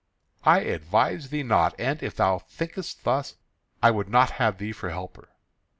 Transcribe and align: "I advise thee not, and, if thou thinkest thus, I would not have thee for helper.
"I 0.45 0.61
advise 0.61 1.29
thee 1.29 1.43
not, 1.43 1.75
and, 1.77 2.01
if 2.01 2.15
thou 2.15 2.39
thinkest 2.39 3.03
thus, 3.03 3.35
I 3.83 3.91
would 3.91 4.09
not 4.09 4.31
have 4.41 4.57
thee 4.57 4.71
for 4.71 4.89
helper. 4.89 5.29